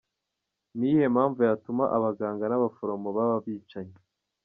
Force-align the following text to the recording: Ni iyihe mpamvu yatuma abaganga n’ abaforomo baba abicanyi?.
Ni 0.77 0.85
iyihe 0.89 1.07
mpamvu 1.15 1.39
yatuma 1.47 1.83
abaganga 1.97 2.43
n’ 2.47 2.53
abaforomo 2.57 3.07
baba 3.15 3.33
abicanyi?. 3.39 3.95